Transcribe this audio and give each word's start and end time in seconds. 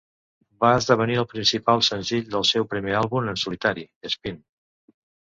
Va 0.63 0.69
esdevenir 0.75 1.17
el 1.23 1.25
principal 1.33 1.83
senzill 1.87 2.23
del 2.35 2.47
seu 2.51 2.65
primer 2.71 2.95
àlbum 3.01 3.27
en 3.33 3.37
solitari, 3.43 3.83
"Spin". 4.15 4.41